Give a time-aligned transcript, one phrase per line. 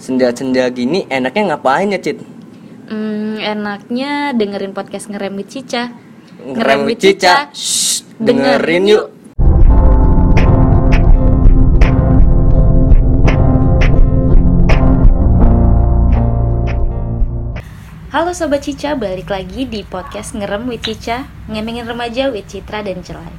[0.00, 2.24] Senja-senja gini enaknya ngapain ya, Cit?
[2.88, 5.92] Hmm, enaknya dengerin podcast ngerem with Cica.
[6.40, 7.52] Ngerem with Cica.
[7.52, 9.12] Shh, dengerin yuk.
[18.08, 23.06] Halo Sobat Cica, balik lagi di podcast Ngerem with Cica Ngemengin remaja with Citra dan
[23.06, 23.30] Celai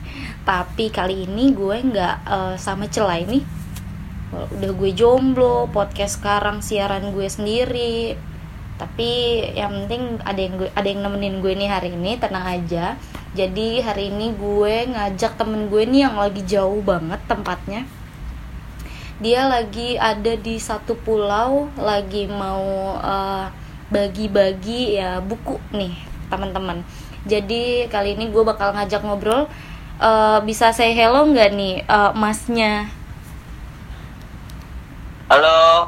[0.47, 3.60] Tapi kali ini gue nggak eh, sama Celai nih
[4.31, 8.15] Udah gue jomblo, podcast sekarang siaran gue sendiri.
[8.79, 9.11] Tapi
[9.53, 12.95] yang penting ada yang, gue, ada yang nemenin gue nih hari ini, tenang aja.
[13.35, 17.83] Jadi hari ini gue ngajak temen gue nih yang lagi jauh banget tempatnya.
[19.21, 23.45] Dia lagi ada di satu pulau lagi mau eh,
[23.91, 25.93] bagi-bagi ya buku nih
[26.31, 26.81] teman-teman.
[27.27, 29.45] Jadi kali ini gue bakal ngajak ngobrol
[30.01, 32.89] Eh, bisa say hello nggak nih eh, masnya
[35.31, 35.87] Halo,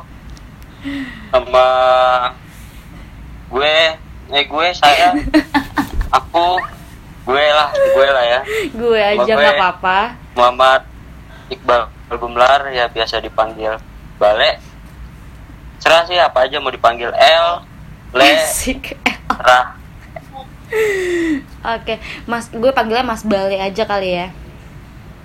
[1.27, 1.67] sama
[3.51, 3.75] gue,
[4.31, 5.11] eh gue saya,
[6.15, 6.63] aku,
[7.27, 8.39] gue lah, gue lah ya,
[8.71, 10.87] gue aja nggak apa-apa Muhammad
[11.51, 13.75] Iqbal Gumlar ya biasa dipanggil
[14.15, 14.63] Bale.
[15.83, 17.67] Serah sih apa aja mau dipanggil L,
[18.15, 18.95] Le, Asik.
[19.27, 19.75] Rah.
[21.83, 21.99] Oke,
[22.31, 24.31] Mas, gue panggilnya Mas Bale aja kali ya.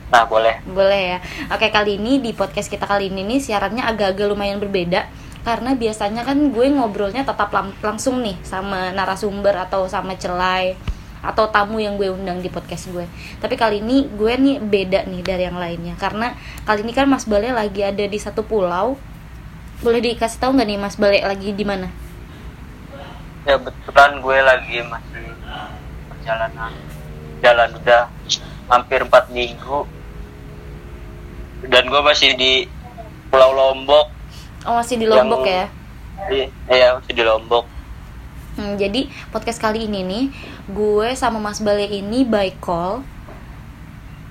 [0.08, 0.64] Nah boleh.
[0.64, 1.18] Boleh ya.
[1.52, 5.04] Oke, kali ini di podcast kita kali ini nih siarannya agak-agak lumayan berbeda
[5.44, 10.76] karena biasanya kan gue ngobrolnya tetap lang- langsung nih sama narasumber atau sama celai
[11.18, 13.04] atau tamu yang gue undang di podcast gue.
[13.40, 16.32] Tapi kali ini gue nih beda nih dari yang lainnya karena
[16.64, 18.96] kali ini kan Mas Bale lagi ada di satu pulau.
[19.78, 21.92] Boleh dikasih tahu nggak nih Mas Bale lagi di mana?
[23.44, 25.26] Ya betulan gue lagi masih
[26.10, 26.72] perjalanan
[27.40, 28.02] jalan udah
[28.68, 29.88] hampir 4 minggu
[31.64, 32.70] dan gue masih di
[33.28, 34.06] Pulau Lombok
[34.62, 35.64] Oh, masih di Lombok Yang- ya.
[36.28, 37.64] Iya, iya masih di Lombok
[38.54, 40.24] Hmm, jadi podcast kali ini nih,
[40.68, 43.06] gue sama Mas Bale ini by call.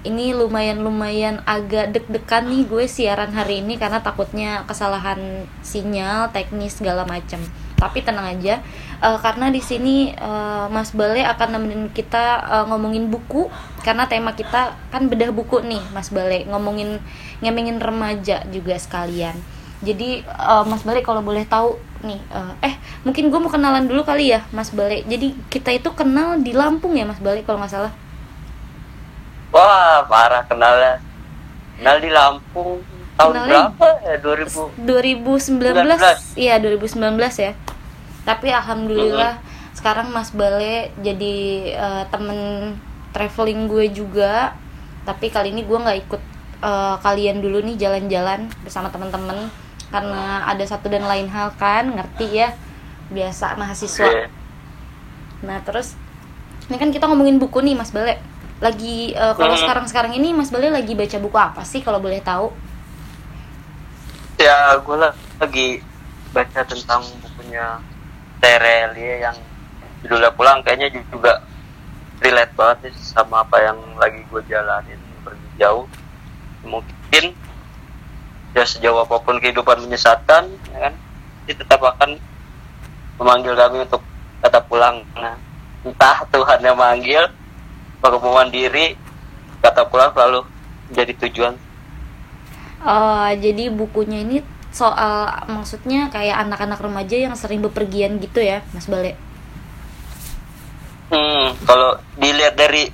[0.04, 5.20] Ini lumayan-lumayan agak deg-degan nih gue siaran hari ini karena takutnya kesalahan
[5.62, 7.40] sinyal, teknis segala macam.
[7.76, 8.60] Tapi tenang aja,
[9.00, 13.50] eh, karena di sini eh, Mas Bale akan nemenin kita eh, ngomongin buku.
[13.82, 16.44] Karena tema kita kan bedah buku nih, Mas Bale.
[16.44, 17.00] Ngomongin
[17.40, 19.36] ngemengin remaja juga sekalian.
[19.80, 24.02] Jadi eh, Mas Bale kalau boleh tahu nih, eh, eh mungkin gue mau kenalan dulu
[24.02, 25.02] kali ya, Mas Bale.
[25.04, 27.94] Jadi kita itu kenal di Lampung ya, Mas Bale kalau nggak salah.
[29.48, 31.00] wah parah kenalnya.
[31.78, 32.84] Kenal di Lampung
[33.16, 34.16] tahun Kenalnya- berapa ya?
[34.22, 36.98] 2000 2019 iya 2019
[37.40, 37.52] ya
[38.28, 39.34] tapi alhamdulillah
[39.78, 41.36] sekarang Mas Bale jadi
[41.86, 42.40] eh, temen
[43.16, 44.34] traveling gue juga
[45.08, 46.22] tapi kali ini gue nggak ikut
[46.70, 49.40] eh, kalian dulu nih jalan-jalan bersama temen-temen
[49.94, 52.50] karena ada satu dan lain hal kan ngerti ya
[53.16, 54.30] biasa mahasiswa Oke.
[55.46, 55.88] Nah terus
[56.70, 58.16] ini kan kita ngomongin buku nih Mas Bale.
[58.66, 59.62] Lagi eh, kalau Hmm.
[59.62, 62.48] sekarang-sekarang ini Mas Bale lagi baca buku apa sih kalau boleh tahu?
[64.38, 64.96] ya gue
[65.42, 65.68] lagi
[66.34, 67.82] baca tentang bukunya
[68.38, 69.38] Terelie yang
[70.06, 71.42] judulnya pulang kayaknya juga
[72.22, 75.86] relate banget nih sama apa yang lagi gue jalanin pergi jauh.
[76.66, 77.26] Mungkin
[78.54, 80.94] ya sejauh apa pun kehidupan menyesatkan ya kan
[81.46, 82.18] dia tetap akan
[83.18, 84.02] memanggil kami untuk
[84.42, 85.02] kata pulang.
[85.18, 85.38] Nah
[85.86, 87.30] entah Tuhan yang manggil
[88.08, 88.96] kemauan diri
[89.60, 90.48] kata pulang selalu
[90.96, 91.54] jadi tujuan.
[92.88, 94.38] Eh, jadi bukunya ini
[94.72, 99.18] soal maksudnya kayak anak-anak remaja yang sering bepergian gitu ya Mas Bale.
[101.08, 102.92] Hmm, kalau dilihat dari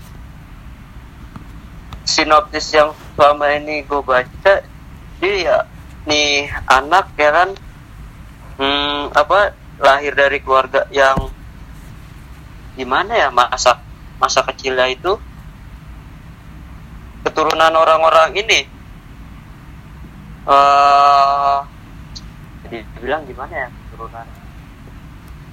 [2.06, 4.62] sinopsis yang selama ini gue baca,
[5.18, 5.58] dia ya
[6.06, 7.50] nih anak ya kan,
[8.62, 11.18] hmm, apa lahir dari keluarga yang
[12.78, 13.82] gimana ya masa
[14.22, 15.18] masa kecilnya itu?
[17.26, 18.70] Keturunan orang-orang ini
[20.44, 21.58] eh
[22.68, 24.26] dibilang gimana ya keturunan?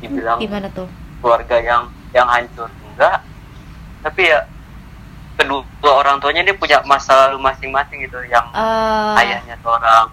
[0.00, 0.88] Dibilang Gimana tuh?
[1.20, 2.66] keluarga yang yang hancur.
[2.90, 3.20] Enggak.
[4.00, 4.40] Tapi ya
[5.36, 10.08] kedua orang tuanya dia punya masa lalu masing-masing gitu yang Eh, ayahnya seorang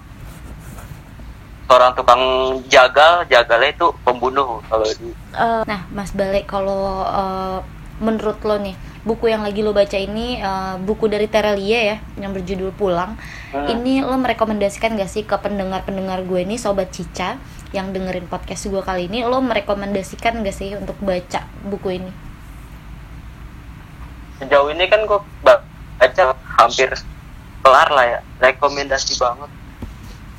[1.67, 2.23] seorang tukang
[2.71, 7.59] jagal jagalnya itu pembunuh kalau di eh, nah Mas Bale kalau eh,
[7.99, 8.71] menurut lo nih
[9.07, 13.15] buku yang lagi lo baca ini eh, buku dari Terelie ya yang berjudul Pulang.
[13.55, 13.65] Hmm.
[13.71, 17.39] Ini lo merekomendasikan gak sih ke pendengar-pendengar gue ini sobat Cica
[17.71, 22.27] yang dengerin podcast gue kali ini lo merekomendasikan gak sih untuk baca buku ini?
[24.37, 26.23] sejauh ini kan gue baca
[26.61, 26.93] hampir
[27.65, 29.51] kelar lah ya rekomendasi banget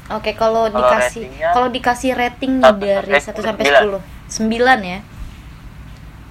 [0.08, 4.80] Oke, kalau dikasih kalau dikasih rating nih dari sampai 1 sampai sembilan.
[4.80, 4.80] 10.
[4.80, 4.98] 9 ya.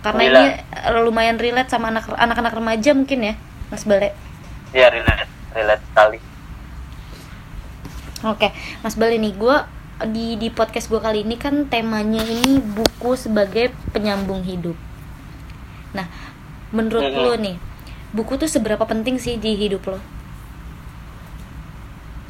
[0.08, 0.40] Karena Sembilan.
[0.40, 0.48] ini
[0.88, 3.34] eh, lumayan relate sama anak anak-anak remaja mungkin ya,
[3.68, 4.16] Mas Bale.
[4.72, 6.20] Iya relate, relate sekali.
[8.24, 9.58] Oke, Mas Bale nih, gue
[10.08, 14.80] di di podcast gue kali ini kan temanya ini buku sebagai penyambung hidup.
[15.92, 16.08] Nah,
[16.72, 17.24] menurut Mm-mm.
[17.28, 17.56] lo nih,
[18.16, 20.00] buku tuh seberapa penting sih di hidup lo?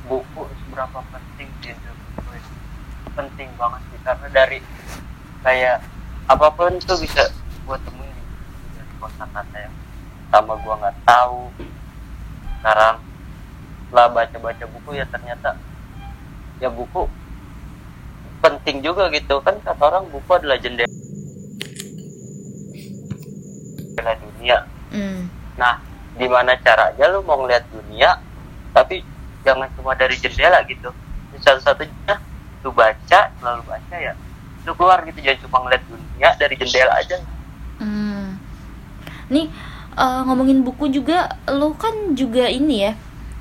[0.07, 2.39] buku seberapa penting di hidup gue
[3.11, 4.59] penting banget sih karena dari
[5.43, 5.83] kayak
[6.31, 7.27] apa pun tuh bisa
[7.67, 8.15] gue temuin
[8.79, 9.75] di kosakata yang
[10.31, 11.51] sama gue nggak tahu
[12.63, 12.95] sekarang
[13.87, 15.59] setelah baca-baca buku ya ternyata
[16.63, 17.11] ya buku
[18.39, 20.87] penting juga gitu kan kata orang buku adalah jendela
[24.23, 25.27] dunia Hmm.
[25.59, 25.83] Nah,
[26.15, 28.23] gimana caranya lu mau ngeliat dunia,
[28.71, 29.03] tapi
[29.43, 30.89] jangan cuma dari jendela gitu.
[31.37, 32.15] Satu-satunya
[32.65, 34.13] lu baca, lalu baca ya,
[34.65, 37.19] lu keluar gitu jangan cuma ngeliat dunia dari jendela aja.
[37.77, 38.37] Hmm.
[39.29, 39.47] Nih
[39.97, 42.91] eh, ngomongin buku juga, lo kan juga ini ya,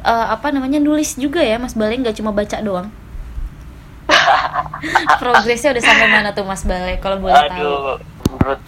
[0.03, 2.89] eh, apa namanya nulis juga ya, Mas Bale nggak cuma baca doang.
[5.21, 6.97] Progresnya udah sampai mana tuh Mas Bale?
[7.03, 7.59] Kalau boleh tahu.
[7.59, 7.97] Aduh,
[8.31, 8.61] menurut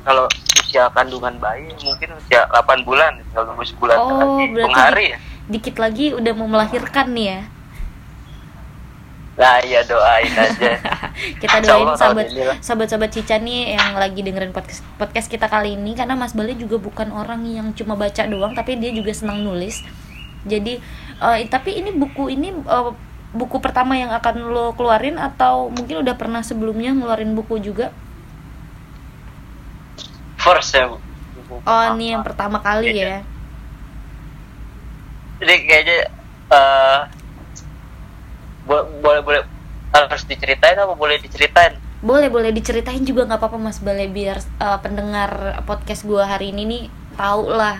[0.00, 0.24] kalau
[0.62, 4.08] usia kandungan bayi mungkin usia 8 bulan, kalau nunggu sebulan Oh,
[4.38, 5.18] lagi, berarti hari ya.
[5.50, 7.40] Dikit lagi udah mau melahirkan nih ya.
[9.40, 10.72] Nah, iya doain aja.
[11.40, 12.28] Kita doain Allah sahabat
[12.60, 16.76] sahabat-sahabat Cica nih yang lagi dengerin podcast podcast kita kali ini karena Mas Bale juga
[16.76, 19.80] bukan orang yang cuma baca doang tapi dia juga senang nulis.
[20.44, 20.76] Jadi
[21.24, 22.90] eh, tapi ini buku ini eh,
[23.32, 27.96] buku pertama yang akan lo keluarin atau mungkin udah pernah sebelumnya ngeluarin buku juga?
[30.36, 30.84] First ya.
[30.88, 33.04] buku Oh, ini yang pertama kali Iya.
[33.08, 33.18] ya.
[35.40, 35.98] jadi kayaknya
[36.52, 37.00] eh
[38.70, 39.42] bo- boleh boleh
[39.96, 41.74] harus diceritain apa boleh diceritain?
[42.08, 43.78] Boleh boleh diceritain juga nggak apa-apa Mas.
[43.86, 45.30] Bale biar eh, pendengar
[45.68, 46.82] podcast gua hari ini nih
[47.20, 47.76] tahu lah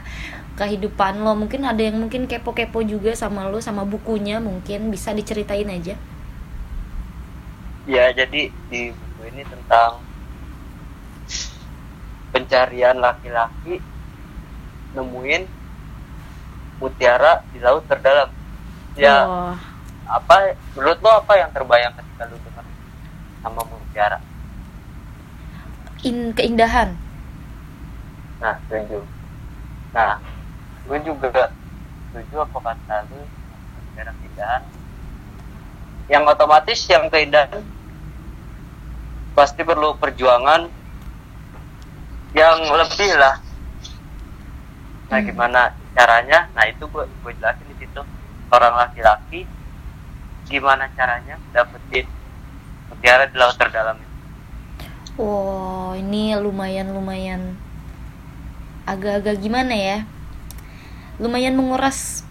[0.60, 1.32] kehidupan lo.
[1.42, 4.80] Mungkin ada yang mungkin kepo-kepo juga sama lo sama bukunya mungkin.
[4.94, 5.94] Bisa diceritain aja.
[7.94, 8.40] ya jadi
[8.70, 9.92] di buku ini tentang
[12.32, 13.74] pencarian laki-laki
[14.94, 15.42] nemuin
[16.80, 18.30] mutiara di laut terdalam.
[18.96, 19.56] Ya Wah,
[20.10, 22.66] apa menurut lo apa yang terbayang ketika lu dengar
[23.46, 24.18] sama mutiara?
[26.02, 26.98] In keindahan.
[28.40, 29.04] nah setuju.
[29.94, 30.18] Nah
[30.88, 31.52] gue juga
[32.10, 33.22] setuju apa kata lu
[33.78, 34.62] mutiara keindahan.
[36.10, 37.62] Yang otomatis yang keindahan
[39.38, 40.66] pasti perlu perjuangan
[42.34, 43.38] yang lebih lah.
[45.10, 45.26] Nah Hmm.
[45.26, 45.60] gimana
[45.94, 46.50] caranya?
[46.56, 48.02] Nah itu gue gue jelasin di situ.
[48.50, 49.46] Orang laki-laki
[50.52, 52.06] gimana caranya dapetin
[52.88, 54.14] mutiara di laut terdalam itu
[55.20, 57.42] Wow, ini lumayan lumayan
[58.88, 59.98] agak-agak gimana ya?
[61.20, 62.24] Lumayan menguras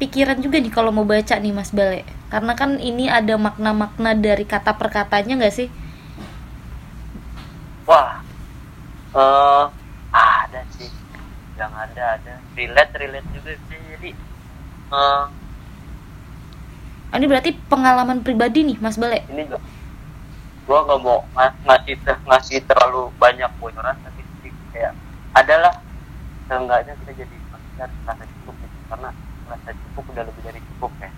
[0.00, 2.06] pikiran juga nih kalau mau baca nih Mas Bale.
[2.30, 5.68] Karena kan ini ada makna-makna dari kata perkatanya nggak sih?
[7.88, 8.22] wah
[9.18, 9.64] eh
[10.14, 10.90] ada sih
[11.58, 14.10] yang ada ada relate relate juga sih jadi
[14.90, 15.30] Oh,
[17.10, 19.26] ini berarti pengalaman pribadi nih Mas Bale.
[19.26, 19.60] ini gua
[20.64, 24.94] gua nggak mau ng- ngasih te- ngasih terlalu banyak bocoran tapi sih kayak
[25.32, 25.82] adalah
[26.46, 29.10] seenggaknya kita jadi manusia rasa cukup gitu karena
[29.46, 31.10] rasa cukup udah lebih dari cukup ya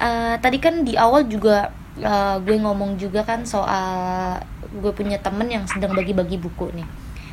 [0.00, 4.40] Eh, tadi kan di awal juga eh, gue ngomong juga kan soal
[4.72, 6.88] gue punya temen yang sedang bagi-bagi buku nih.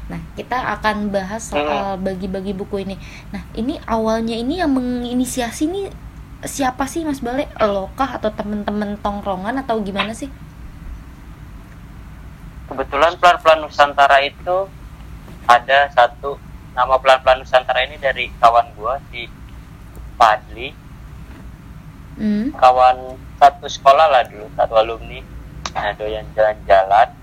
[0.08, 2.96] Nah, kita akan bahas soal bagi-bagi buku ini.
[3.32, 5.82] Nah, ini awalnya ini yang menginisiasi ini
[6.44, 7.50] siapa sih Mas Bale?
[7.64, 10.30] Lo kah atau temen-temen tongkrongan atau gimana sih?
[12.68, 14.68] kebetulan pelan-pelan Nusantara itu
[15.48, 16.36] ada satu
[16.76, 19.26] nama pelan-pelan Nusantara ini dari kawan gua si
[20.20, 20.86] Padli
[22.18, 22.50] Hmm.
[22.50, 25.22] kawan satu sekolah lah dulu satu alumni
[25.78, 27.14] nah doyan jalan-jalan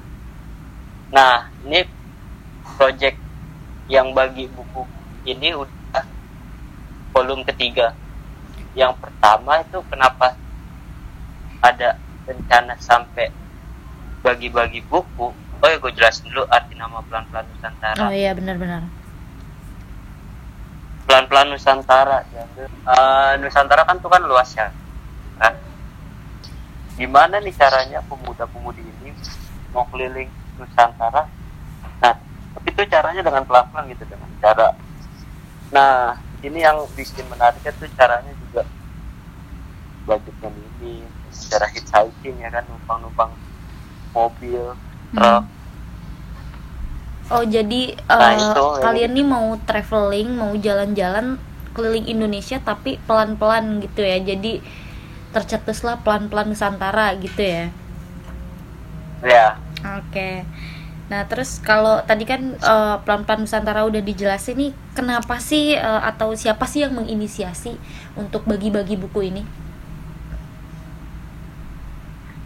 [1.10, 1.82] nah ini
[2.78, 3.18] project
[3.90, 4.86] yang bagi buku
[5.26, 6.06] ini udah
[7.10, 7.90] volume ketiga
[8.74, 10.34] yang pertama itu kenapa
[11.62, 13.30] ada rencana sampai
[14.20, 15.30] bagi-bagi buku?
[15.62, 18.04] Oh ya gue jelasin dulu arti nama pelan-pelan Nusantara.
[18.04, 18.84] Oh iya benar-benar.
[21.04, 22.44] pelan-pelan Nusantara ya.
[22.58, 24.72] Eh, Nusantara kan tuh kan luas ya.
[25.38, 25.54] Kan
[26.98, 29.14] gimana nih caranya pemuda-pemudi ini
[29.70, 30.28] mau keliling
[30.58, 31.28] Nusantara?
[32.02, 32.14] Nah
[32.58, 34.74] tapi itu caranya dengan pelan-pelan gitu dengan cara.
[35.70, 38.32] Nah ini yang bikin menariknya tuh caranya
[40.06, 40.94] budgetnya ini
[41.32, 43.30] secara hitchhiking ya kan numpang numpang
[44.16, 44.76] mobil
[45.14, 45.20] Hmm.
[45.20, 45.44] truk
[47.32, 47.82] Oh jadi
[48.18, 48.80] Nah, eh, itu, ya.
[48.84, 51.26] kalian nih mau traveling, mau jalan-jalan
[51.74, 54.18] keliling Indonesia tapi pelan-pelan gitu ya.
[54.20, 54.60] Jadi
[55.34, 57.64] tercetuslah pelan-pelan Nusantara gitu ya.
[59.22, 60.44] ya Oke.
[61.10, 66.32] Nah terus kalau tadi kan eh, pelan-pelan Nusantara udah dijelasin nih, kenapa sih eh, atau
[66.36, 67.72] siapa sih yang menginisiasi
[68.16, 69.42] untuk bagi-bagi buku ini?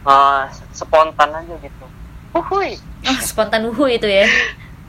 [0.01, 1.87] Eh, spontan aja gitu
[2.29, 2.77] Uhuy.
[3.09, 4.29] Oh spontan uhu itu ya.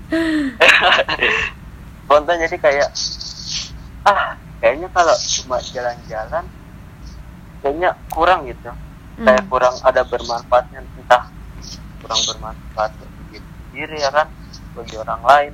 [2.05, 2.89] spontan jadi kayak
[4.03, 6.45] ah kayaknya kalau cuma jalan-jalan
[7.61, 8.69] kayaknya kurang gitu
[9.19, 9.51] kayak Hmm.
[9.51, 11.27] kurang ada bermanfaatnya entah
[11.99, 13.39] kurang bermanfaat bagi
[13.69, 14.27] diri ya kan
[14.73, 15.53] bagi orang lain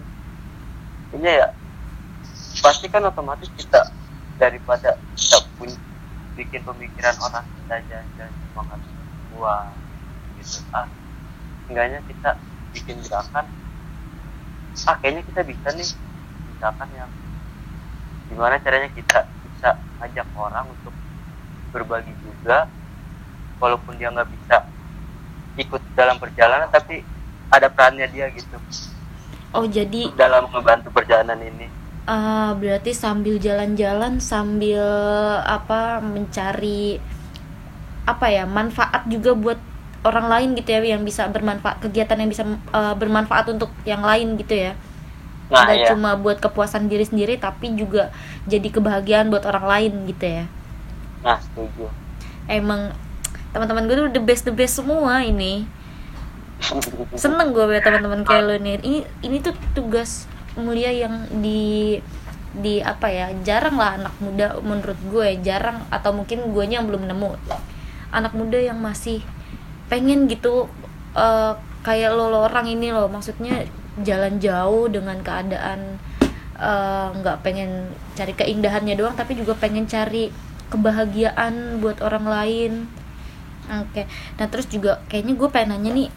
[1.11, 1.49] ini ya
[2.61, 3.89] pasti kan otomatis kita
[4.37, 5.69] daripada kita pun
[6.35, 8.94] bikin pemikiran orang kita jalan-jalan cuma ngasih
[9.35, 9.67] uang
[10.41, 10.59] gitu.
[10.71, 10.87] Ah
[11.67, 12.39] enggaknya kita
[12.73, 13.45] bikin gerakan.
[14.87, 15.89] Ah kayaknya kita bisa nih
[16.55, 17.11] misalkan yang
[18.31, 20.93] gimana caranya kita bisa ajak orang untuk
[21.69, 22.67] berbagi juga
[23.59, 24.65] walaupun dia nggak bisa
[25.55, 27.03] ikut dalam perjalanan tapi
[27.51, 28.59] ada perannya dia gitu.
[29.55, 31.71] Oh jadi dalam membantu perjalanan ini.
[32.05, 34.83] Ah, berarti sambil jalan-jalan sambil
[35.41, 37.01] apa mencari
[38.05, 39.59] apa ya manfaat juga buat
[40.05, 44.37] orang lain gitu ya yang bisa bermanfaat kegiatan yang bisa eh, bermanfaat untuk yang lain
[44.37, 44.77] gitu ya.
[45.49, 48.13] Nah nggak ya cuma buat kepuasan diri sendiri tapi juga
[48.45, 50.45] jadi kebahagiaan buat orang lain gitu ya.
[51.25, 51.89] Nah setuju.
[52.45, 52.93] Emang
[53.49, 55.65] teman-teman gue tuh the best the best semua ini.
[57.21, 58.77] Seneng gue ya teman-teman kayak lo nih.
[58.85, 61.99] Ini ini tuh tugas mulia yang di
[62.55, 67.03] di apa ya jarang lah anak muda menurut gue jarang atau mungkin guanya yang belum
[67.03, 67.35] nemu
[68.15, 69.19] anak muda yang masih
[69.91, 70.71] pengen gitu
[71.13, 71.53] eh,
[71.83, 73.11] kayak lo, orang ini loh.
[73.11, 73.67] Maksudnya
[74.01, 75.99] jalan jauh dengan keadaan
[76.55, 80.31] eh, nggak pengen cari keindahannya doang tapi juga pengen cari
[80.71, 82.71] kebahagiaan buat orang lain.
[83.65, 84.07] Oke.
[84.39, 86.09] Nah terus juga kayaknya gue pengen nanya nih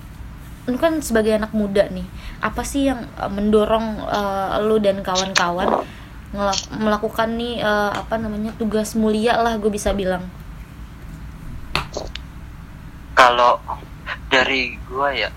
[0.68, 2.04] lu kan sebagai anak muda nih
[2.44, 5.82] apa sih yang eh, mendorong eh, lu dan kawan-kawan
[6.76, 10.28] melakukan nih eh, apa namanya tugas mulia lah gue bisa bilang
[13.28, 13.60] kalau
[14.32, 15.28] dari gua ya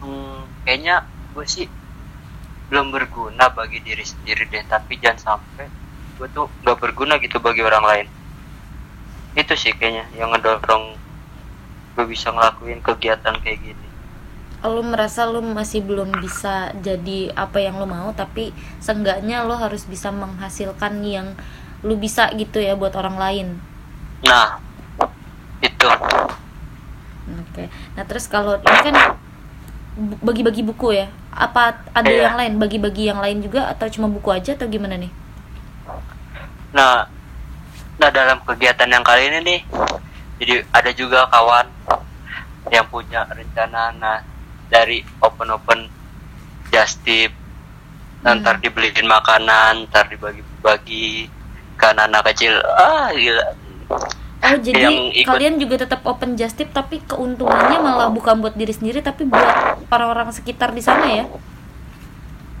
[0.00, 1.04] hmm, kayaknya
[1.36, 1.66] gue sih
[2.72, 4.64] belum berguna bagi diri sendiri deh.
[4.64, 5.68] Tapi jangan sampai
[6.16, 8.06] gue tuh nggak berguna gitu bagi orang lain.
[9.36, 10.96] Itu sih kayaknya yang ngedorong
[11.92, 13.88] gue bisa ngelakuin kegiatan kayak gini.
[14.64, 19.84] Lu merasa lu masih belum bisa jadi apa yang lu mau tapi seenggaknya lu harus
[19.84, 21.36] bisa menghasilkan yang
[21.84, 23.48] lu bisa gitu ya buat orang lain.
[24.24, 24.71] Nah
[27.22, 27.70] Oke.
[27.94, 28.96] Nah, terus kalau ini kan
[30.24, 31.06] bagi-bagi buku ya.
[31.32, 32.28] Apa ada Iya.
[32.28, 32.52] yang lain?
[32.58, 35.12] Bagi-bagi yang lain juga atau cuma buku aja atau gimana nih?
[36.72, 37.06] Nah,
[38.00, 39.60] nah dalam kegiatan yang kali ini nih,
[40.40, 41.68] jadi ada juga kawan
[42.72, 44.18] yang punya rencana nah
[44.72, 45.80] dari open open
[46.72, 47.28] just tip,
[48.24, 48.40] Hmm.
[48.40, 51.28] ntar dibeliin makanan, ntar dibagi-bagi
[51.76, 52.56] ke anak-anak kecil.
[52.78, 53.46] Ah gila.
[54.42, 58.52] Oh, jadi Yang ikut- kalian juga tetap open just tip tapi keuntungannya malah bukan buat
[58.52, 59.46] diri sendiri tapi buat
[59.86, 61.24] orang-orang sekitar di sana ya.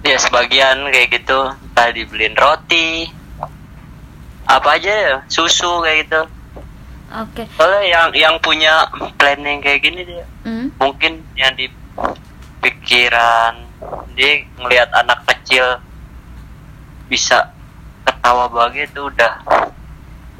[0.02, 3.10] Ya sebagian kayak gitu, entah dibeliin roti,
[4.44, 6.22] apa aja ya, susu kayak gitu.
[7.12, 7.42] Oke.
[7.52, 10.70] Soalnya yang yang punya planning kayak gini dia Hmm.
[10.76, 11.66] mungkin yang di
[12.58, 13.58] pikiran
[14.12, 15.82] dia ngelihat anak kecil
[17.06, 17.52] bisa
[18.02, 19.32] ketawa bahagia itu udah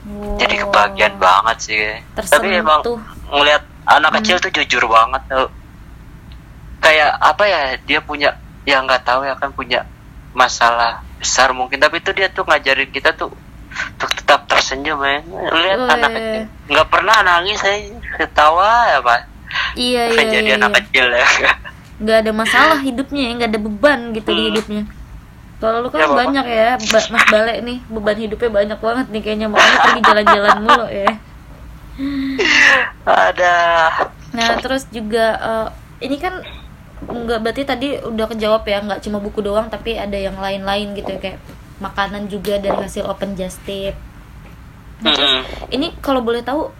[0.02, 0.34] Wow.
[0.34, 1.78] jadi kebahagiaan banget sih
[2.18, 2.98] tapi emang Tersentuh.
[3.30, 4.18] ngelihat anak Hmm.
[4.18, 5.46] kecil tuh jujur banget tuh
[6.78, 9.86] kayak apa ya dia punya ya nggak tahu ya kan punya
[10.32, 13.30] masalah besar mungkin tapi itu dia tuh ngajarin kita tuh
[13.70, 15.22] untuk tetap tersenyum ya
[15.54, 15.92] lihat Weh.
[15.92, 17.78] anak kecil nggak pernah nangis saya
[18.16, 19.20] ketawa ya pak
[19.74, 20.56] Iya, iya, jadi iya.
[20.56, 20.78] anak iya.
[20.80, 21.26] kecil ya
[21.98, 24.48] nggak ada masalah hidupnya ya nggak ada beban gitu di Hmm.
[24.50, 24.82] hidupnya
[25.62, 29.22] kalau lu kan Ya, banyak ya Ba- Mas Bale nih beban hidupnya banyak banget nih
[29.22, 31.10] kayaknya makanya pergi jalan-jalan mulu ya.
[33.06, 33.56] Ada
[34.32, 35.68] nah terus juga eh,
[36.02, 36.40] ini kan
[37.04, 41.12] nggak berarti tadi udah kejawab ya nggak cuma buku doang tapi ada yang lain-lain gitu
[41.12, 41.38] ya kayak
[41.78, 43.92] makanan juga dari hasil open just tip.
[45.02, 46.70] Nah, terus ini kalau boleh tahu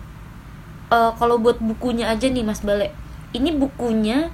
[0.88, 2.94] eh, kalau buat bukunya aja nih Mas Bale
[3.32, 4.32] ini bukunya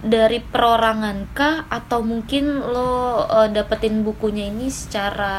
[0.00, 1.68] dari perorangan kah?
[1.68, 5.34] Atau mungkin lo eh, dapetin bukunya ini secara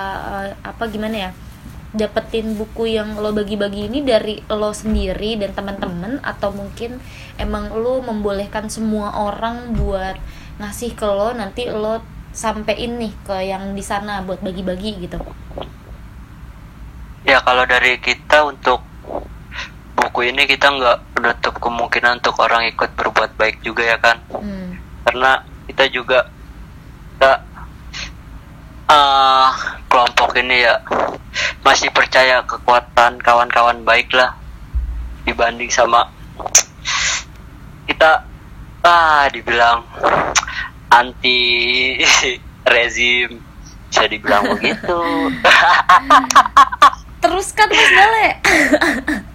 [0.45, 1.31] eh, apa gimana ya?
[1.91, 6.23] Dapetin buku yang lo bagi-bagi ini dari lo sendiri dan teman-teman?
[6.23, 7.01] Atau mungkin
[7.35, 10.15] emang lo membolehkan semua orang buat
[10.61, 11.99] ngasih ke lo nanti lo
[12.31, 15.19] sampein nih ke yang di sana buat bagi-bagi gitu?
[17.27, 18.81] Ya kalau dari kita untuk
[20.01, 24.81] buku ini kita nggak menutup kemungkinan untuk orang ikut berbuat baik juga ya kan hmm.
[25.05, 26.25] karena kita juga
[27.13, 27.33] kita
[28.89, 29.49] uh,
[29.85, 30.81] kelompok ini ya
[31.61, 34.33] masih percaya kekuatan kawan-kawan baik lah
[35.21, 36.09] dibanding sama
[37.85, 38.25] kita
[38.81, 39.85] ah dibilang
[40.89, 42.01] anti
[42.73, 43.37] rezim
[43.93, 44.97] bisa dibilang begitu
[47.21, 48.29] teruskan mas Bale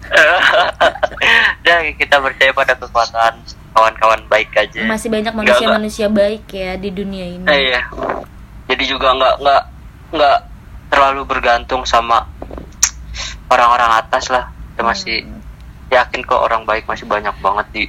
[1.65, 3.33] dan kita percaya pada kekuatan
[3.71, 4.81] kawan-kawan baik aja.
[4.89, 7.45] Masih banyak manusia-manusia baik ya di dunia ini.
[7.45, 7.81] Eh, iya.
[8.67, 9.63] Jadi juga nggak nggak
[10.17, 10.37] nggak
[10.89, 12.25] terlalu bergantung sama
[13.47, 14.49] orang-orang atas lah.
[14.73, 15.39] Kita masih Hmm.
[15.87, 17.83] yakin kok orang baik masih banyak banget di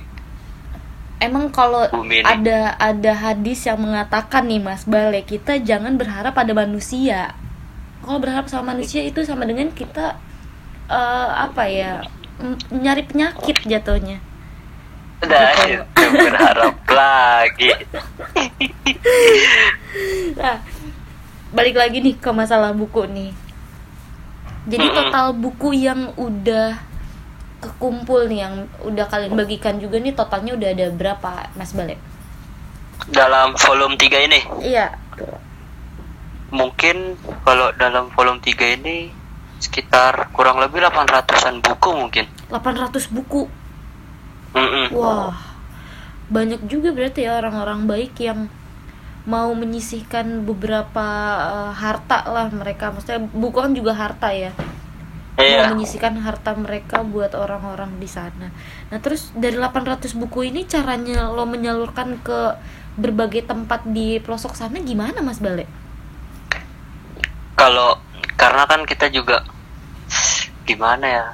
[1.18, 1.82] Emang kalau
[2.22, 7.34] ada ada hadis yang mengatakan nih Mas Bale, kita jangan berharap pada manusia.
[8.00, 10.16] Kalau berharap sama manusia itu sama dengan kita
[10.88, 12.02] eh, apa ya?
[12.70, 14.22] nyari penyakit jatuhnya.
[15.18, 15.82] Udah Gitu.
[15.82, 17.74] itu berharap lagi
[20.38, 20.62] Nah,
[21.50, 23.30] balik lagi nih ke masalah buku nih.
[24.68, 26.78] Jadi total buku yang udah
[27.58, 28.54] kekumpul nih yang
[28.86, 31.98] udah kalian bagikan juga nih totalnya udah ada berapa Mas Bale?
[33.08, 34.94] dalam volume 3 ini Iya.
[36.48, 39.12] Mungkin kalau dalam volume 3 ini
[39.58, 43.50] sekitar kurang lebih 800-an buku mungkin 800 buku.
[44.56, 44.96] Mm-mm.
[44.96, 45.36] Wah,
[46.32, 48.48] banyak juga berarti ya orang-orang baik yang
[49.28, 51.06] mau menyisihkan beberapa
[51.52, 52.88] eh, harta lah mereka.
[52.94, 54.52] Maksudnya buku kan juga harta ya.
[55.38, 58.50] iya Mau menyisihkan harta mereka buat orang-orang di sana.
[58.90, 62.40] Nah, terus dari 800 buku ini caranya lo menyalurkan ke
[62.98, 65.87] berbagai tempat di pelosok sana gimana Mas Bale?
[67.58, 67.98] Kalau
[68.38, 69.42] karena kan kita juga
[70.62, 71.24] gimana ya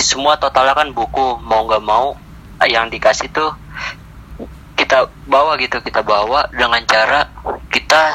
[0.00, 2.16] semua totalnya kan buku mau nggak mau
[2.64, 3.52] yang dikasih tuh
[4.72, 7.28] kita bawa gitu kita bawa dengan cara
[7.68, 8.14] kita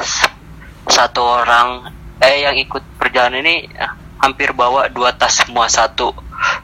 [0.88, 3.70] satu orang eh yang ikut perjalanan ini
[4.18, 6.14] hampir bawa dua tas semua satu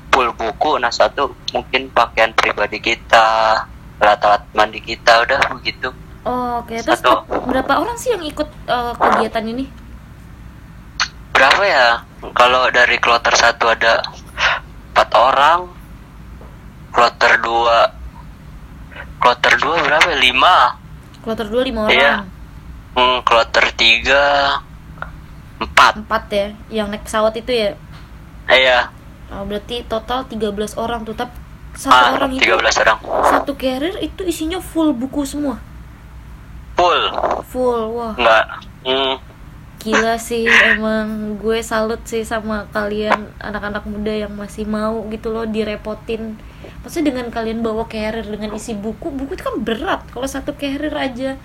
[0.10, 3.54] full buku nah satu mungkin pakaian pribadi kita
[3.98, 5.94] alat-alat mandi kita udah begitu
[6.28, 7.24] Oh, Oke, terus Satu.
[7.24, 9.64] pe- berapa orang sih yang ikut eh, kegiatan ini?
[11.38, 11.88] Berapa ya
[12.34, 14.02] kalau dari kloter satu ada
[14.92, 15.70] empat orang
[16.90, 17.94] kloter dua
[19.22, 20.18] kloter dua berapa ya?
[20.18, 20.58] lima
[21.28, 21.92] Kloter 2 lima orang.
[21.92, 22.14] Iya.
[22.96, 24.64] hmm, kloter tiga
[25.60, 27.76] empat Empat ya, yang naik pesawat itu ya.
[28.48, 28.88] iya
[29.28, 31.12] Oh, berarti total 13 orang tuh.
[31.12, 31.36] Tapi
[31.76, 32.98] satu ah, orang itu 13 orang
[33.28, 35.60] satu carrier itu isinya full buku semua.
[36.80, 37.12] full
[37.52, 37.82] Full.
[37.92, 38.44] Wah, enggak
[38.88, 39.14] hmm,
[39.78, 45.46] gila sih emang gue salut sih sama kalian anak-anak muda yang masih mau gitu loh
[45.46, 46.36] direpotin.
[46.82, 50.02] Maksudnya dengan kalian bawa carrier dengan isi buku, buku itu kan berat.
[50.10, 51.38] Kalau satu carrier aja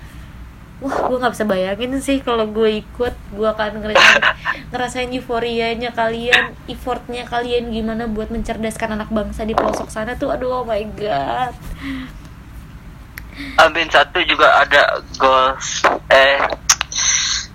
[0.82, 4.22] Wah, gue nggak bisa bayangin sih kalau gue ikut, gue akan ngerasain,
[4.74, 10.50] ngerasain euforianya kalian, effortnya kalian gimana buat mencerdaskan anak bangsa di pelosok sana tuh, aduh,
[10.50, 11.54] oh my god.
[13.62, 16.36] Amin satu juga ada goals eh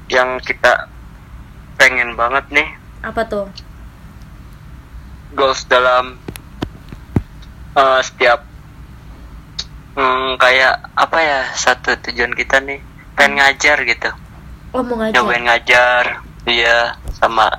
[0.07, 0.87] yang kita
[1.75, 2.67] pengen banget nih
[3.01, 3.45] Apa tuh?
[5.29, 6.15] goals dalam
[7.73, 8.41] eh, setiap
[9.93, 12.79] hmm, kayak apa ya satu tujuan kita nih
[13.13, 14.09] pengen ngajar gitu
[14.71, 15.15] Oh mau ngajar?
[15.15, 16.03] nyobain ngajar
[16.43, 17.51] iya sama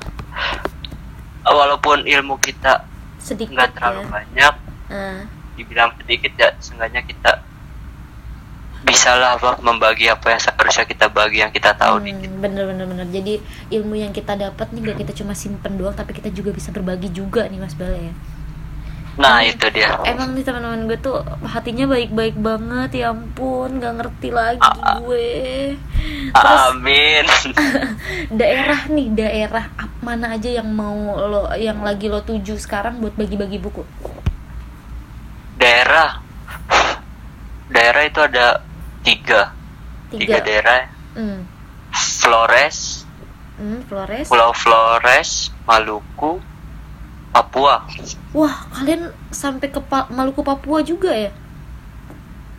[1.44, 2.84] walaupun ilmu kita
[3.18, 4.08] Sedikit nggak terlalu ya.
[4.10, 4.54] banyak
[4.88, 5.20] Ah,
[5.52, 7.44] dibilang sedikit ya seenggaknya kita
[8.86, 12.64] bisa lah apa membagi apa yang seharusnya kita bagi yang kita tahu nih hmm, bener
[12.70, 13.06] bener bener.
[13.10, 13.42] Jadi
[13.74, 17.10] ilmu yang kita dapat nih gak kita cuma simpen doang, tapi kita juga bisa berbagi
[17.10, 18.14] juga nih Mas Bale ya.
[19.18, 24.30] nah itu dia Emang nih teman-teman gue tuh hatinya baik-baik banget, ya ampun, gak ngerti
[24.30, 25.74] lagi Ah, gue.
[26.30, 27.26] Terus amin
[28.38, 29.66] daerah nih, daerah
[29.98, 33.82] mana aja yang mau lo, yang lagi lo tuju sekarang buat bagi-bagi buku?
[35.58, 36.22] daerah
[37.68, 38.62] daerah itu ada
[39.08, 39.40] tiga
[40.12, 40.46] tiga Tiga.
[40.46, 40.80] daerah
[41.16, 41.40] Hmm,
[42.20, 42.78] Flores
[43.58, 44.28] hmm, Flores.
[44.28, 45.30] Pulau Flores
[45.66, 46.32] Maluku
[47.34, 47.74] Papua
[48.36, 51.30] Wah, kalian sampai ke Pa- Maluku Papua juga ya?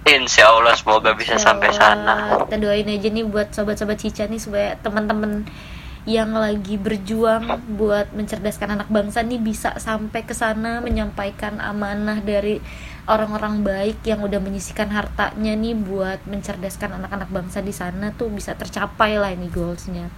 [0.09, 1.79] Insya Allah semoga bisa Insya sampai Allah.
[1.79, 5.45] sana Kita doain aja nih buat sobat-sobat Cica nih supaya teman-teman
[6.07, 7.43] yang lagi berjuang
[7.77, 12.57] buat mencerdaskan anak bangsa nih bisa sampai ke sana menyampaikan amanah dari
[13.09, 18.53] orang-orang baik yang udah menyisikan hartanya nih buat mencerdaskan anak-anak bangsa di sana tuh bisa
[18.53, 20.13] tercapai lah ini goalsnya.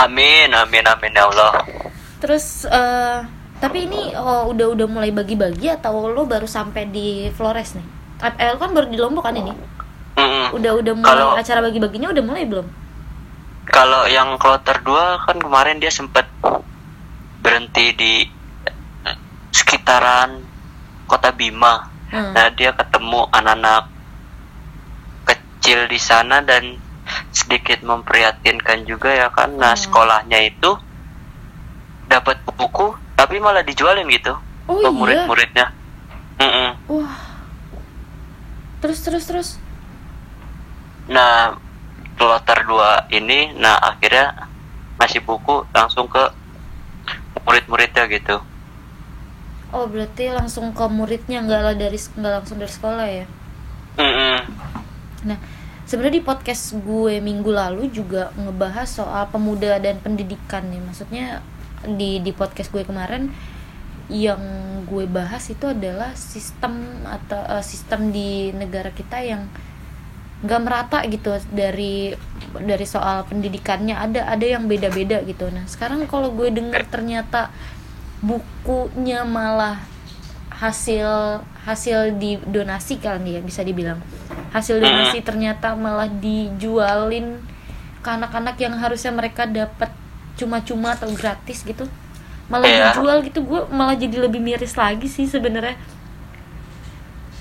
[0.00, 1.60] Amin, amin, amin ya Allah.
[2.20, 3.20] Terus eh,
[3.60, 7.86] tapi ini oh, udah udah mulai bagi-bagi atau lo baru sampai di Flores nih?
[8.40, 9.52] Eh, lo kan baru di Lombok kan ini?
[10.16, 10.56] Mm-mm.
[10.56, 12.66] Udah udah mulai Kalau- acara bagi-baginya udah mulai belum?
[13.66, 16.24] Kalau yang kloter 2 kan kemarin dia sempat
[17.42, 18.12] berhenti di
[19.50, 20.38] sekitaran
[21.10, 21.95] kota Bima.
[22.10, 22.32] Hmm.
[22.32, 23.90] Nah, dia ketemu anak-anak
[25.26, 26.78] kecil di sana dan
[27.34, 29.54] sedikit memprihatinkan juga ya kan.
[29.58, 29.82] Nah, Hmm.
[29.82, 30.70] sekolahnya itu
[32.06, 34.30] dapat buku tapi malah dijualin gitu
[34.70, 34.94] Oh ke iya.
[34.94, 35.66] murid-muridnya.
[36.38, 36.70] Mm-mm.
[36.90, 37.16] Wah.
[38.82, 39.48] Terus terus terus.
[41.10, 41.56] Nah,
[42.18, 44.46] kloter 2 ini nah akhirnya
[45.00, 46.22] ngasih buku langsung ke
[47.42, 48.36] murid-muridnya gitu.
[49.76, 53.26] Oh berarti langsung ke muridnya nggak lah dari nggak langsung dari sekolah ya?
[55.28, 55.38] Nah
[55.84, 60.80] sebenarnya di podcast gue minggu lalu juga ngebahas soal pemuda dan pendidikan nih.
[60.80, 61.44] Maksudnya
[61.84, 63.28] di di podcast gue kemarin
[64.08, 64.40] yang
[64.88, 69.44] gue bahas itu adalah sistem atau eh, sistem di negara kita yang
[70.40, 72.12] nggak merata gitu dari
[72.60, 77.48] dari soal pendidikannya ada ada yang beda-beda gitu nah sekarang kalau gue dengar ternyata
[78.24, 79.80] bukunya malah
[80.56, 84.00] hasil hasil di donasi kan ya bisa dibilang.
[84.54, 87.42] Hasil donasi ternyata malah dijualin
[88.00, 89.90] ke anak-anak yang harusnya mereka dapat
[90.38, 91.84] cuma-cuma atau gratis gitu.
[92.46, 92.84] Malah Iya.
[92.94, 95.74] dijual gitu gue malah jadi lebih miris lagi sih sebenarnya.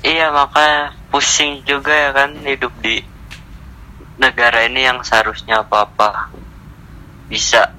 [0.02, 3.06] Iya makanya pusing juga ya kan hidup di
[4.18, 6.34] negara ini yang seharusnya apa-apa
[7.30, 7.75] bisa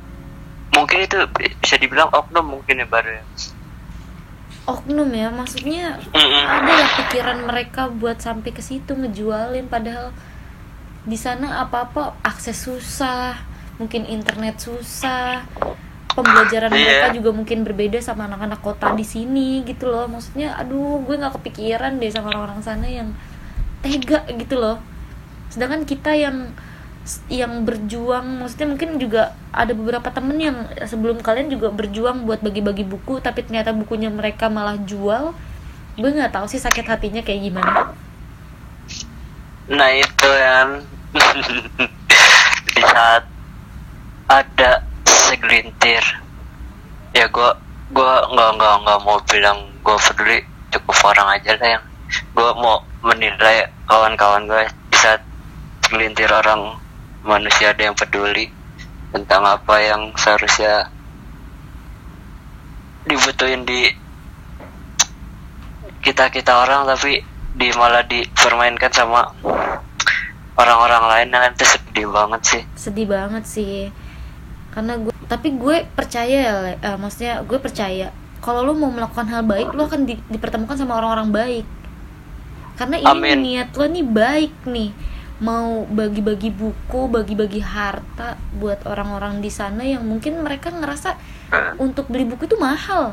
[0.77, 3.25] mungkin itu bisa dibilang oknum mungkin ya baru ya.
[4.67, 6.45] oknum ya maksudnya Mm-mm.
[6.45, 10.11] ada ya pikiran mereka buat sampai ke situ ngejualin padahal
[11.07, 13.39] di sana apa-apa akses susah
[13.79, 15.47] mungkin internet susah
[16.11, 16.81] pembelajaran Iya.
[16.83, 21.37] mereka juga mungkin berbeda sama anak-anak kota di sini gitu loh maksudnya aduh gue nggak
[21.39, 23.12] kepikiran deh sama orang-orang sana yang
[23.85, 24.81] tega gitu loh
[25.47, 26.51] sedangkan kita yang
[27.31, 32.83] yang berjuang maksudnya mungkin juga ada beberapa temen yang sebelum kalian juga berjuang buat bagi-bagi
[32.83, 35.35] buku tapi ternyata bukunya mereka malah jual.
[35.97, 37.95] Gue nggak tahu sih sakit hatinya kayak gimana.
[39.71, 40.69] Nah itu yang
[42.75, 43.25] di saat
[44.27, 46.03] ada segelintir
[47.14, 47.51] ya gue
[47.95, 50.38] gue nggak nggak nggak mau bilang gue peduli
[50.75, 51.85] cukup orang aja lah yang
[52.35, 55.23] gue mau menilai kawan-kawan gue di saat
[55.87, 56.77] segelintir orang
[57.27, 58.49] manusia ada yang peduli
[59.11, 60.89] tentang apa yang seharusnya
[63.07, 63.91] dibutuhin di
[66.03, 67.23] kita kita orang tapi
[67.57, 69.27] di malah dipermainkan sama
[70.57, 73.91] orang-orang lain kan itu sedih banget sih sedih banget sih
[74.71, 76.55] karena gue tapi gue percaya ya.
[76.79, 78.12] Eh, maksudnya gue percaya
[78.45, 81.67] kalau lo mau melakukan hal baik lo akan di- dipertemukan sama orang-orang baik
[82.77, 83.39] karena ini Amin.
[83.41, 84.91] niat lo nih baik nih
[85.37, 91.16] mau bagi-bagi buku bagi-bagi harta buat orang-orang di sana yang mungkin mereka ngerasa
[91.77, 93.12] untuk beli buku itu mahal.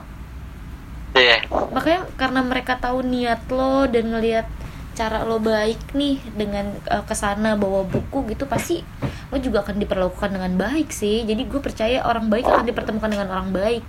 [1.14, 1.46] Iya.
[1.52, 4.48] Makanya karena mereka tahu niat lo dan ngelihat
[4.94, 8.86] cara lo baik nih dengan uh, ke sana bawa buku gitu pasti
[9.34, 11.28] lo juga akan diperlakukan dengan baik sih.
[11.28, 13.84] Jadi gue percaya orang baik akan dipertemukan dengan orang baik.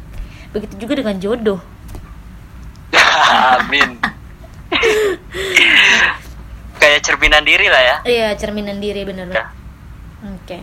[0.53, 1.61] Begitu juga dengan jodoh.
[3.63, 3.99] Amin
[7.25, 7.97] cerminan diri lah ya.
[8.05, 9.49] Iya cerminan diri bener Ya.
[10.29, 10.59] oke.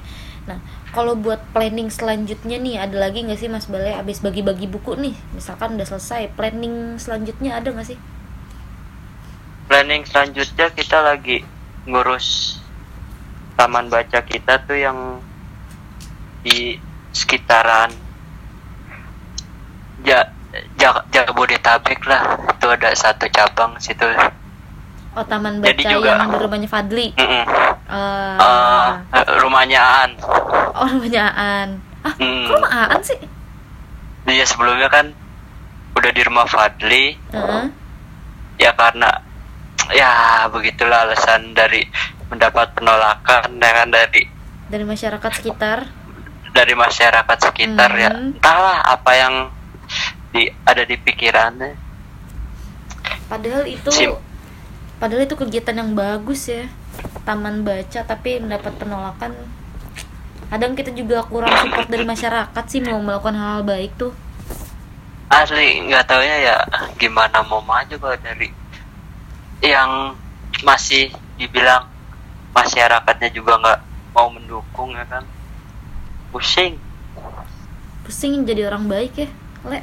[0.45, 0.61] Nah
[0.93, 3.97] kalau buat planning selanjutnya nih ada lagi nggak sih mas Bale?
[3.97, 7.97] Abis bagi-bagi buku nih misalkan udah selesai planning selanjutnya ada nggak sih?
[9.73, 11.41] Planning selanjutnya kita lagi
[11.89, 12.61] ngurus
[13.57, 15.17] taman baca kita tuh yang
[16.45, 16.77] di
[17.09, 17.89] sekitaran
[20.05, 20.29] ja,
[20.77, 22.37] ja, Jabodetabek lah.
[22.53, 24.05] Itu ada satu cabang situ
[25.11, 27.43] oh taman baca Jadi juga- yang di rumahnya Fadli Mm-mm.
[27.91, 30.11] Eh, Eh, rumahnya Aan
[30.73, 31.69] Oh rumahnya Aan
[32.01, 32.45] Ah Hmm.
[32.45, 33.19] kok rumah Aan sih?
[34.23, 35.11] dia sebelumnya kan
[35.91, 37.63] udah di rumah Fadli Heeh.
[38.57, 39.09] ya karena
[39.91, 40.11] ya
[40.47, 41.83] begitulah alasan dari
[42.27, 44.23] mendapat penolakan ya kan dari
[44.65, 45.83] Dari masyarakat sekitar
[46.49, 48.31] dari masyarakat sekitar ya Hmm.
[48.33, 49.35] entahlah apa yang
[50.31, 51.75] di ada di pikirannya
[53.25, 54.15] Padahal itu Sim.
[55.01, 56.69] Padahal itu kegiatan yang bagus ya.
[57.25, 59.33] Taman baca tapi mendapat penolakan.
[60.53, 64.13] Kadang kita juga kurang support dari masyarakat sih mau melakukan hal-hal baik tuh.
[65.25, 66.57] Asli nggak tahu ya ya
[67.01, 68.53] gimana mau maju kalau dari
[69.65, 70.13] yang
[70.61, 71.09] masih
[71.41, 71.89] dibilang
[72.53, 73.79] masyarakatnya juga nggak
[74.13, 75.25] mau mendukung ya kan?
[76.29, 76.77] Pusing.
[78.05, 79.29] Pusing jadi orang baik ya
[79.65, 79.81] le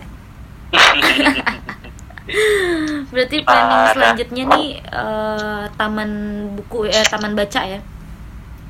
[3.12, 3.92] berarti planning Parah.
[3.96, 6.10] selanjutnya nih eh, taman
[6.54, 7.80] buku eh taman baca ya?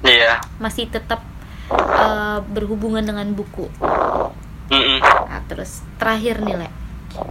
[0.07, 0.39] Iya.
[0.63, 1.23] Masih tetap
[1.75, 3.67] eh, berhubungan dengan buku?
[4.69, 5.01] Mm-mm.
[5.01, 6.69] nah, terus terakhir nih le.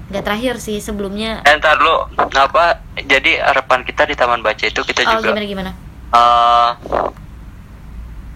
[0.10, 1.96] Nggak terakhir sih sebelumnya Eh, ntar lu
[2.34, 5.72] apa jadi harapan kita di taman baca itu kita oh juga gimana gimana?
[6.12, 6.72] Eh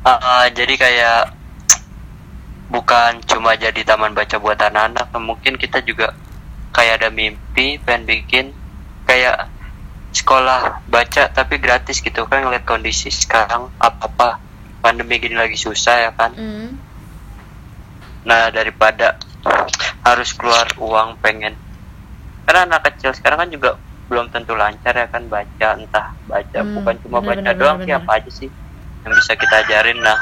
[0.05, 1.21] eh, jadi kayak
[2.71, 6.15] bukan cuma jadi taman baca buat anak-anak mungkin kita juga
[6.71, 8.45] kayak ada mimpi pengen bikin
[9.05, 9.47] kayak
[10.11, 14.29] sekolah baca tapi gratis gitu kan ngeliat kondisi sekarang apa apa
[14.83, 16.31] pandemi gini lagi susah ya kan.
[16.35, 16.75] Hmm,
[18.27, 19.15] nah daripada
[20.05, 21.55] harus keluar uang pengen
[22.45, 23.69] karena anak kecil sekarang kan juga
[24.11, 27.77] belum tentu lancar ya kan baca entah baca Hmm, bukan cuma benar, baca benar, doang
[27.79, 28.03] benar.
[28.03, 28.49] apa aja sih
[29.01, 29.97] yang bisa kita ajarin.
[30.03, 30.19] Nah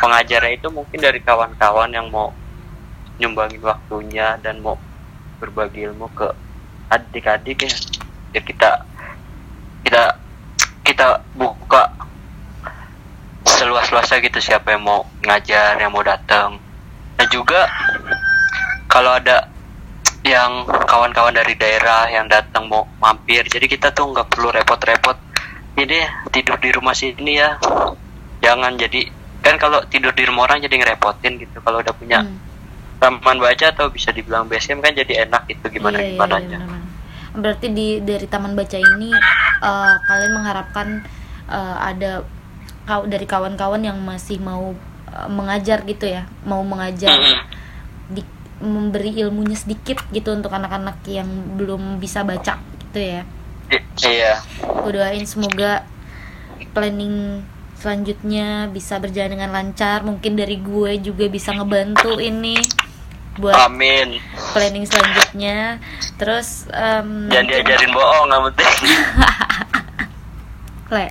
[0.00, 2.32] pengajarnya itu mungkin dari kawan-kawan yang mau
[3.20, 4.78] nyumbangin waktunya dan mau
[5.38, 6.28] berbagi ilmu ke
[6.90, 7.72] adik-adik ya.
[8.36, 8.70] Ya kita
[9.86, 10.02] kita
[10.84, 11.06] kita
[11.38, 11.88] buka
[13.46, 16.60] seluas-luasnya gitu siapa yang mau ngajar yang mau datang
[17.16, 17.64] dan juga
[18.86, 19.48] kalau ada
[20.22, 25.28] yang kawan-kawan dari daerah yang datang mau mampir jadi kita tuh nggak perlu repot-repot
[25.78, 25.98] ini
[26.34, 27.54] tidur di rumah sini ya.
[28.42, 29.06] Jangan jadi
[29.38, 32.47] kan kalau tidur di rumah orang jadi ngerepotin gitu kalau udah punya hmm.
[32.98, 36.58] Taman baca atau bisa dibilang basecamp kan jadi enak gitu gimana Iya, iya, gimana iya,
[36.58, 36.82] benar-benar.
[37.38, 39.10] berarti di dari taman baca ini
[39.62, 40.88] eh, kalian mengharapkan
[41.48, 42.26] eh, ada
[42.88, 44.72] kau dari kawan-kawan yang masih mau
[45.12, 46.24] eh, mengajar gitu ya?
[46.48, 47.12] Mau mengajar
[48.08, 48.22] di,
[48.58, 52.58] memberi ilmunya sedikit gitu untuk anak-anak yang belum bisa baca
[52.88, 53.22] gitu ya?
[54.00, 54.40] Iya.
[54.64, 55.84] Gue doain semoga
[56.72, 57.44] planning
[57.78, 60.02] selanjutnya bisa berjalan dengan lancar.
[60.02, 62.56] Mungkin dari gue juga bisa ngebantu ini
[63.38, 64.18] buat amin.
[64.52, 65.78] planning selanjutnya.
[66.14, 68.74] Terus em, jangan diajarin bohong nggak penting
[70.88, 71.06] Le,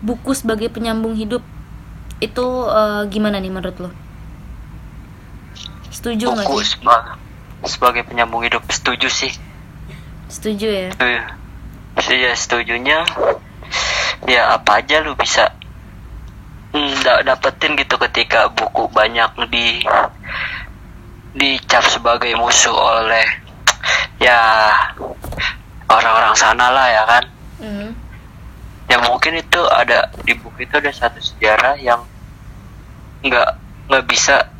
[0.00, 1.40] buku sebagai penyambung hidup
[2.18, 3.90] itu eh, gimana nih menurut lo
[5.88, 6.68] setuju nggak buku sih?
[6.76, 7.16] seba-
[7.62, 9.30] sebagai penyambung hidup setuju sih.
[10.26, 10.88] Setuju ya?
[10.90, 11.20] Setuju.
[12.10, 12.98] Ya setujunya.
[14.24, 15.54] Ya apa aja lu bisa
[16.72, 19.84] mm, da- dapetin gitu ketika buku banyak di
[21.32, 23.24] dicap sebagai musuh oleh
[24.20, 24.68] ya
[25.88, 27.24] orang-orang sana lah ya kan?
[27.62, 27.88] Hmm,
[28.86, 32.00] ya mungkin itu ada di buku itu ada satu sejarah yang
[33.22, 33.48] nggak
[33.88, 34.50] nggak bisa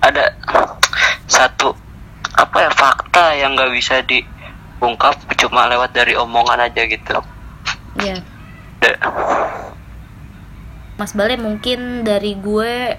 [0.00, 0.30] ada
[1.26, 1.74] satu
[2.32, 7.18] apa ya fakta yang nggak bisa diungkap cuma lewat dari omongan aja gitu.
[8.00, 8.16] Ya
[8.80, 8.98] Da-
[10.96, 12.94] Mas Bale mungkin dari gue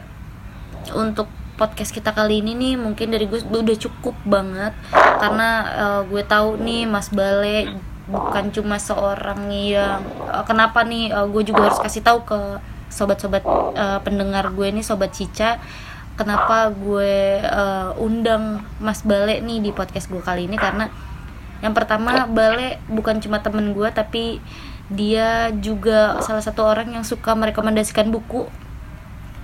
[0.91, 1.29] untuk
[1.63, 4.75] podcast kita kali ini nih mungkin dari gue udah cukup banget.
[4.91, 7.79] Karena eh, gue tahu nih Mas Bale
[8.11, 12.39] bukan cuma seorang yang eh, kenapa nih eh, gue juga harus kasih tahu ke
[12.91, 13.47] sobat-sobat
[13.79, 15.63] eh, pendengar gue nih sobat Cica
[16.19, 20.59] kenapa gue eh, undang Mas Bale nih di podcast gue kali ini.
[20.59, 20.91] Karena
[21.63, 24.43] yang pertama Bale bukan cuma temen gue tapi
[24.91, 28.51] dia juga salah satu orang yang suka merekomendasikan buku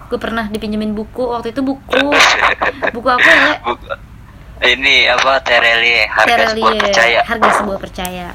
[0.09, 2.09] gue pernah dipinjemin buku waktu itu buku.
[2.95, 3.53] Buku apa ya?
[4.59, 7.19] Ini apa Terelie harga sebuah Terelie, percaya.
[7.23, 8.27] harga sebuah percaya.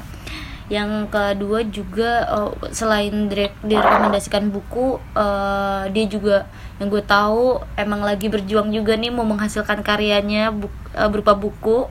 [0.65, 6.47] Yang kedua juga eh, selain direk- direkomendasikan buku eh, dia juga
[6.79, 11.85] yang gue tahu emang lagi berjuang juga nih mau menghasilkan karyanya bu- eh, berupa buku.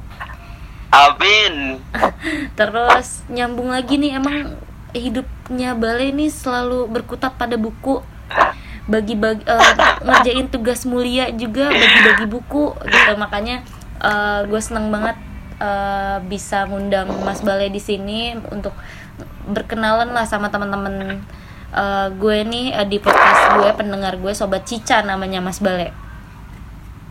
[0.91, 1.79] Amin.
[2.59, 4.57] Terus nyambung lagi nih emang
[4.95, 7.99] hidupnya Bale ini selalu berkutat pada buku
[8.85, 9.73] bagi-bagi eh,
[10.05, 13.65] ngerjain tugas mulia juga bagi-bagi buku gitu makanya
[14.05, 15.17] eh, gue seneng banget
[15.61, 18.77] eh, bisa ngundang Mas Bale di sini untuk
[19.49, 21.25] berkenalan lah sama teman-teman
[21.73, 26.05] eh, gue nih eh, di podcast gue pendengar gue sobat Cica namanya Mas Bale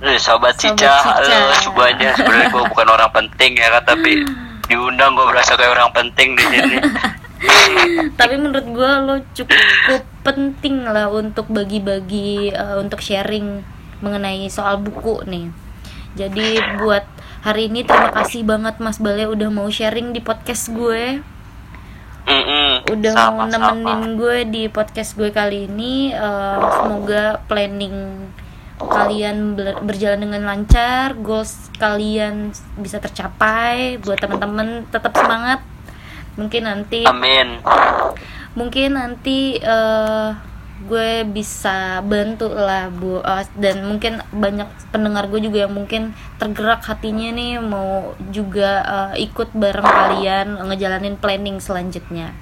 [0.04, 1.16] Nih, sobat Sobat Cica, Cica.
[1.16, 2.12] halo semuanya.
[2.12, 4.28] Sebenarnya gue bukan orang penting ya kan, tapi
[4.68, 6.76] diundang gue berasa kayak orang penting di sini.
[8.16, 13.62] tapi menurut gue lo cukup penting lah untuk bagi-bagi eh, untuk sharing
[14.00, 15.48] mengenai soal buku nih.
[16.14, 17.04] Jadi buat
[17.42, 21.20] hari ini terima kasih banget Mas Bale udah mau sharing di podcast gue.
[22.24, 23.76] Mm-mm, udah mau sama-sama.
[23.76, 28.32] nemenin gue di podcast gue kali ini Eh, semoga planning
[28.80, 35.60] kalian ber- berjalan dengan lancar goals kalian bisa tercapai buat teman-teman tetap semangat
[36.36, 37.62] mungkin nanti Amin.
[38.54, 40.30] mungkin nanti eh,
[40.84, 46.84] gue bisa bantu lah bu Eh, dan mungkin banyak pendengar gue juga yang mungkin tergerak
[46.84, 48.72] hatinya nih mau juga
[49.14, 52.34] eh, ikut bareng kalian ngejalanin planning selanjutnya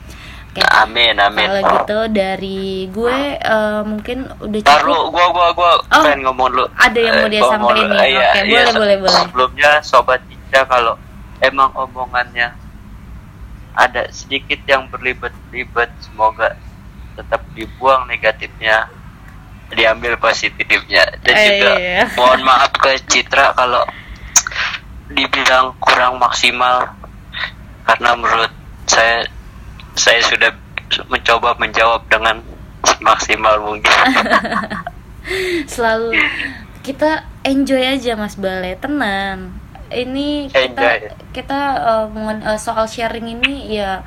[0.51, 1.47] oke Amin, amin.
[1.47, 6.47] kalau gitu dari gue eh, mungkin udah Taruh, cukup gua gua gua Oh, pengen ngomong
[6.49, 6.65] dulu.
[6.73, 7.71] ada yang mau dia dulu.
[7.71, 7.87] nih.
[8.09, 9.11] Iya, Oke, iya, boleh, boleh, boleh.
[9.21, 10.95] Sebelumnya sobat Cica kalau
[11.39, 12.51] emang omongannya
[13.73, 16.55] ada sedikit yang berlibat-libat, semoga
[17.15, 18.87] tetap dibuang negatifnya,
[19.71, 21.07] diambil positifnya.
[21.23, 22.03] Dan Eh, juga iya.
[22.19, 23.83] mohon maaf ke Citra kalau
[25.11, 26.87] dibilang kurang maksimal
[27.83, 28.51] karena menurut
[28.87, 29.27] saya
[29.95, 30.51] saya sudah
[31.07, 32.39] mencoba menjawab dengan
[32.99, 33.91] maksimal mungkin.
[35.67, 36.17] selalu
[36.81, 39.60] kita enjoy aja Mas Bale tenang
[39.93, 41.11] ini kita Enjoy.
[41.31, 42.07] kita eh,
[42.47, 44.01] eh, soal sharing ini ya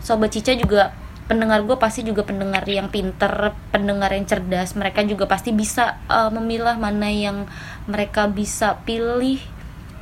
[0.00, 0.92] sobat Cica juga
[1.30, 6.30] pendengar gue pasti juga pendengar yang pinter pendengar yang cerdas mereka juga pasti bisa eh,
[6.30, 7.46] memilah mana yang
[7.86, 9.38] mereka bisa pilih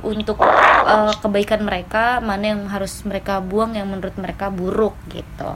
[0.01, 5.51] untuk eh, kebaikan mereka mana yang harus mereka buang yang menurut mereka buruk gitu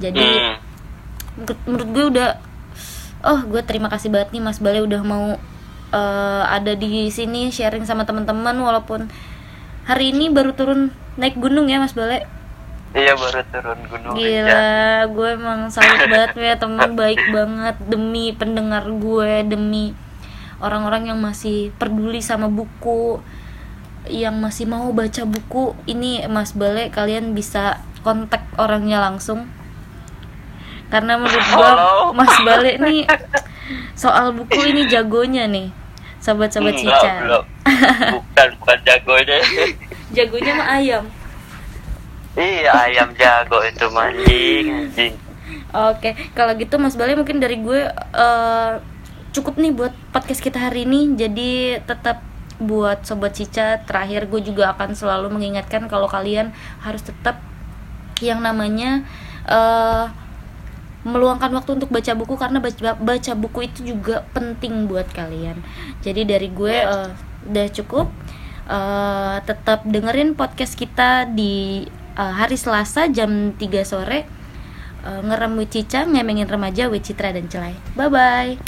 [0.00, 0.56] jadi
[1.38, 1.54] Hmm.
[1.70, 2.30] menurut gue udah
[3.22, 5.38] oh gue terima kasih banget nih Mas Bale udah mau
[5.92, 9.08] eh, ada di sini sharing sama teman-teman walaupun
[9.88, 12.28] hari ini baru turun naik gunung ya Mas Bale
[12.96, 14.20] Iya baru turun gunung aja.
[14.20, 14.68] gila
[15.12, 19.92] gue emang salut banget ya teman baik banget demi pendengar gue demi
[20.58, 23.20] orang-orang yang masih peduli sama buku
[24.08, 29.44] yang masih mau baca buku ini Mas Bale kalian bisa kontak orangnya langsung
[30.88, 32.16] karena menurut Follow.
[32.16, 33.04] Mas Bale nih
[33.92, 35.68] soal buku ini jagonya nih
[36.18, 37.44] sobat-sobat Enggak, Cica belum.
[38.18, 39.44] Bukan, bukan jago deh.
[40.08, 41.04] jagonya mah ayam
[42.38, 45.14] iya, ayam jago itu mancing, anjing.
[45.68, 48.72] Oke, kalau gitu Mas Bale mungkin dari gue eh,
[49.36, 51.12] cukup nih buat podcast kita hari ini.
[51.18, 52.24] Jadi tetap
[52.58, 56.50] buat sobat Cica terakhir gue juga akan selalu mengingatkan kalau kalian
[56.82, 57.38] harus tetap
[58.18, 59.06] yang namanya
[59.46, 60.06] eh
[61.08, 65.58] meluangkan waktu untuk baca buku karena baca baca buku itu juga penting buat kalian.
[66.04, 67.08] Jadi dari gue eh,
[67.48, 68.12] udah cukup.
[68.68, 74.28] Eh, tetap dengerin podcast kita di eh, hari Selasa jam 3 sore.
[75.08, 77.72] Eh, ngerem with Cica, ngemengin remaja with Citra dan Celai.
[77.96, 78.60] Bye bye.